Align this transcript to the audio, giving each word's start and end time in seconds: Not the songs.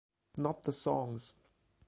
Not 0.35 0.63
the 0.63 0.71
songs. 0.71 1.35